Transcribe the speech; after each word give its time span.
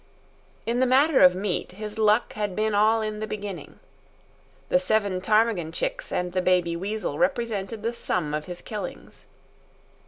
In 0.65 0.79
the 0.79 0.87
matter 0.87 1.19
of 1.21 1.35
meat, 1.35 1.73
his 1.73 1.99
luck 1.99 2.33
had 2.33 2.55
been 2.55 2.73
all 2.73 3.03
in 3.03 3.19
the 3.19 3.27
beginning. 3.27 3.79
The 4.69 4.79
seven 4.79 5.21
ptarmigan 5.21 5.71
chicks 5.71 6.11
and 6.11 6.33
the 6.33 6.41
baby 6.41 6.75
weasel 6.75 7.19
represented 7.19 7.83
the 7.83 7.93
sum 7.93 8.33
of 8.33 8.45
his 8.45 8.61
killings. 8.63 9.27